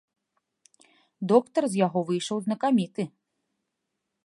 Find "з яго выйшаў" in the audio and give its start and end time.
1.73-2.37